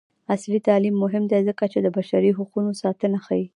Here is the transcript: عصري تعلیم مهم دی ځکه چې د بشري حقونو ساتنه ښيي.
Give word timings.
عصري 0.33 0.57
تعلیم 0.67 0.95
مهم 1.03 1.23
دی 1.31 1.39
ځکه 1.49 1.63
چې 1.71 1.77
د 1.81 1.87
بشري 1.97 2.31
حقونو 2.37 2.71
ساتنه 2.81 3.17
ښيي. 3.25 3.45